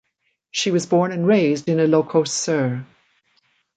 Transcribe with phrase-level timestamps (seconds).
[0.49, 2.83] She was born and raised in Ilocos Sur.